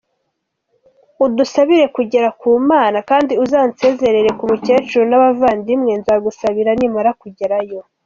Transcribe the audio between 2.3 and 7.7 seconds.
ku Mana, kandi uzansezerere ku mukecuru n’abavandimwe, nzagusabira nimara kugera